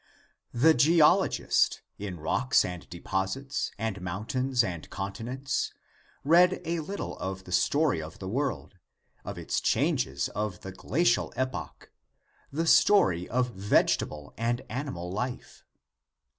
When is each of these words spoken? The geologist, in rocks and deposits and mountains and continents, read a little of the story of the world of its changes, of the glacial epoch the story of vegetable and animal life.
The 0.51 0.73
geologist, 0.73 1.83
in 1.99 2.19
rocks 2.19 2.65
and 2.65 2.89
deposits 2.89 3.69
and 3.77 4.01
mountains 4.01 4.63
and 4.63 4.89
continents, 4.89 5.71
read 6.23 6.59
a 6.65 6.79
little 6.79 7.19
of 7.19 7.43
the 7.43 7.51
story 7.51 8.01
of 8.01 8.17
the 8.17 8.27
world 8.27 8.79
of 9.23 9.37
its 9.37 9.61
changes, 9.61 10.27
of 10.29 10.61
the 10.61 10.71
glacial 10.71 11.31
epoch 11.35 11.91
the 12.51 12.65
story 12.65 13.29
of 13.29 13.51
vegetable 13.51 14.33
and 14.39 14.61
animal 14.71 15.11
life. 15.11 15.63